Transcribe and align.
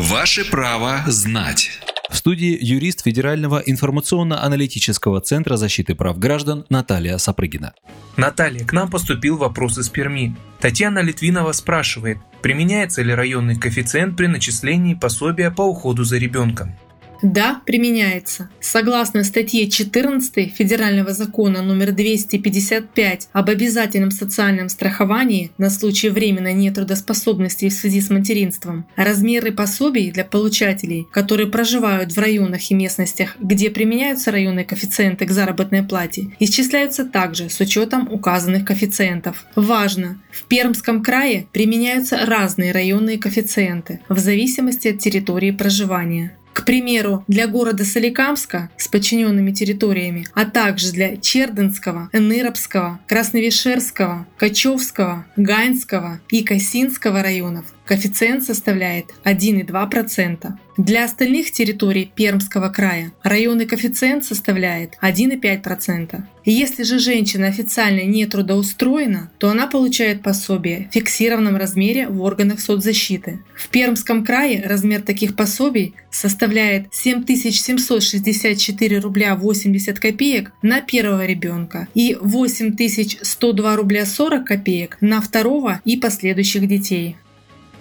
Ваше 0.00 0.50
право 0.50 1.02
знать. 1.08 1.72
В 2.10 2.16
студии 2.16 2.56
юрист 2.58 3.04
Федерального 3.04 3.62
информационно-аналитического 3.66 5.20
центра 5.20 5.56
защиты 5.56 5.94
прав 5.94 6.18
граждан 6.18 6.64
Наталья 6.70 7.18
Сапрыгина. 7.18 7.74
Наталья, 8.16 8.64
к 8.64 8.72
нам 8.72 8.90
поступил 8.90 9.36
вопрос 9.36 9.76
из 9.76 9.90
Перми. 9.90 10.34
Татьяна 10.58 11.00
Литвинова 11.00 11.52
спрашивает, 11.52 12.16
применяется 12.40 13.02
ли 13.02 13.12
районный 13.12 13.56
коэффициент 13.56 14.16
при 14.16 14.26
начислении 14.26 14.94
пособия 14.94 15.50
по 15.50 15.62
уходу 15.68 16.04
за 16.04 16.16
ребенком. 16.16 16.74
Да, 17.22 17.60
применяется. 17.66 18.48
Согласно 18.60 19.24
статье 19.24 19.68
14 19.68 20.54
Федерального 20.54 21.12
закона 21.12 21.62
номер 21.62 21.92
255 21.92 23.28
об 23.32 23.50
обязательном 23.50 24.10
социальном 24.10 24.68
страховании 24.68 25.50
на 25.58 25.70
случай 25.70 26.08
временной 26.08 26.54
нетрудоспособности 26.54 27.68
в 27.68 27.72
связи 27.72 28.00
с 28.00 28.10
материнством, 28.10 28.86
размеры 28.96 29.52
пособий 29.52 30.10
для 30.10 30.24
получателей, 30.24 31.06
которые 31.10 31.48
проживают 31.48 32.12
в 32.12 32.18
районах 32.18 32.70
и 32.70 32.74
местностях, 32.74 33.36
где 33.40 33.70
применяются 33.70 34.30
районные 34.30 34.64
коэффициенты 34.64 35.26
к 35.26 35.30
заработной 35.30 35.82
плате, 35.82 36.30
исчисляются 36.38 37.04
также 37.04 37.50
с 37.50 37.60
учетом 37.60 38.08
указанных 38.10 38.64
коэффициентов. 38.64 39.44
Важно! 39.56 40.20
В 40.32 40.44
Пермском 40.44 41.02
крае 41.02 41.46
применяются 41.52 42.24
разные 42.24 42.72
районные 42.72 43.18
коэффициенты 43.18 44.00
в 44.08 44.18
зависимости 44.18 44.88
от 44.88 44.98
территории 44.98 45.50
проживания. 45.50 46.36
К 46.52 46.64
примеру, 46.64 47.24
для 47.28 47.46
города 47.46 47.84
Соликамска 47.84 48.70
с 48.76 48.88
подчиненными 48.88 49.52
территориями, 49.52 50.26
а 50.34 50.44
также 50.44 50.92
для 50.92 51.16
Чердынского, 51.16 52.10
Энеропского, 52.12 53.00
Красновишерского, 53.06 54.26
Качевского, 54.36 55.26
Ганьского 55.36 56.20
и 56.30 56.42
Косинского 56.42 57.22
районов 57.22 57.66
коэффициент 57.90 58.44
составляет 58.44 59.06
1,2%. 59.24 60.52
Для 60.80 61.04
остальных 61.04 61.52
территорий 61.52 62.06
Пермского 62.06 62.70
края 62.70 63.12
районный 63.22 63.66
коэффициент 63.66 64.24
составляет 64.24 64.94
1,5%. 65.02 66.22
Если 66.46 66.84
же 66.84 66.98
женщина 66.98 67.48
официально 67.48 68.00
не 68.04 68.24
трудоустроена, 68.24 69.30
то 69.36 69.50
она 69.50 69.66
получает 69.66 70.22
пособие 70.22 70.88
в 70.90 70.94
фиксированном 70.94 71.56
размере 71.56 72.08
в 72.08 72.22
органах 72.22 72.60
соцзащиты. 72.60 73.40
В 73.54 73.68
Пермском 73.68 74.24
крае 74.24 74.66
размер 74.66 75.02
таких 75.02 75.36
пособий 75.36 75.92
составляет 76.10 76.86
7764 76.92 79.00
рубля 79.00 79.36
80 79.36 80.00
копеек 80.00 80.52
на 80.62 80.80
первого 80.80 81.26
ребенка 81.26 81.88
и 81.92 82.16
8102 82.18 83.76
рубля 83.76 84.06
40 84.06 84.46
копеек 84.46 84.96
на 85.02 85.20
второго 85.20 85.82
и 85.84 85.98
последующих 85.98 86.66
детей. 86.66 87.16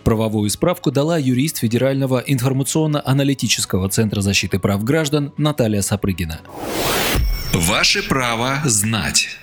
Правовую 0.10 0.50
справку 0.50 0.90
дала 0.90 1.20
юрист 1.20 1.60
Федерального 1.60 2.24
информационно-аналитического 2.26 3.90
центра 3.90 4.22
защиты 4.22 4.58
прав 4.58 4.84
граждан 4.84 5.34
Наталья 5.38 5.84
Сапрыгина. 5.84 6.40
Ваше 7.54 8.02
право 8.02 8.58
знать. 8.66 9.38